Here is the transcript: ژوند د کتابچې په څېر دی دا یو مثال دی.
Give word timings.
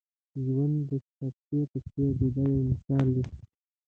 ژوند 0.43 0.75
د 0.89 0.91
کتابچې 1.03 1.59
په 1.71 1.77
څېر 1.89 2.11
دی 2.19 2.29
دا 2.35 2.43
یو 2.53 2.61
مثال 2.69 3.07
دی. 3.15 3.23